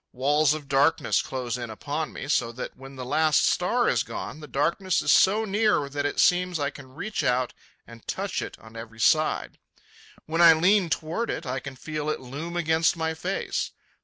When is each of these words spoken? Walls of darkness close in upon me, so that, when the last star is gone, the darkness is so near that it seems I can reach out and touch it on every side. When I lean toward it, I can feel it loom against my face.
Walls 0.13 0.55
of 0.55 0.67
darkness 0.67 1.21
close 1.21 1.59
in 1.59 1.69
upon 1.69 2.11
me, 2.11 2.27
so 2.27 2.51
that, 2.53 2.75
when 2.75 2.95
the 2.95 3.05
last 3.05 3.45
star 3.47 3.87
is 3.87 4.01
gone, 4.01 4.39
the 4.39 4.47
darkness 4.47 5.03
is 5.03 5.11
so 5.11 5.45
near 5.45 5.87
that 5.89 6.07
it 6.07 6.19
seems 6.19 6.59
I 6.59 6.71
can 6.71 6.95
reach 6.95 7.23
out 7.23 7.53
and 7.85 8.07
touch 8.07 8.41
it 8.41 8.57
on 8.57 8.75
every 8.75 8.99
side. 8.99 9.59
When 10.25 10.41
I 10.41 10.53
lean 10.53 10.89
toward 10.89 11.29
it, 11.29 11.45
I 11.45 11.59
can 11.59 11.75
feel 11.75 12.09
it 12.09 12.19
loom 12.19 12.57
against 12.57 12.97
my 12.97 13.13
face. 13.13 13.73